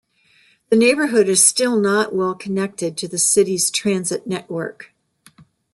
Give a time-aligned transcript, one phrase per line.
[0.71, 4.93] The neighborhood is still not well-connected to the city's transit network.